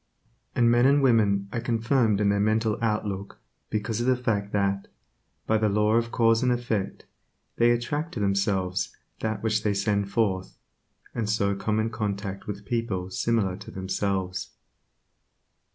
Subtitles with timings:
[0.55, 4.87] And men and women are confirmed in their mental outlook because of the fact that,
[5.45, 7.05] by the law of cause and effect,
[7.57, 10.57] they attract to themselves that which they send forth,
[11.13, 14.49] and so come in contact with people similar to themselves.